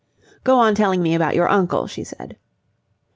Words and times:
"Go 0.43 0.57
on 0.57 0.73
telling 0.73 1.03
me 1.03 1.13
about 1.13 1.35
your 1.35 1.47
uncle," 1.47 1.85
she 1.85 2.03
said. 2.03 2.35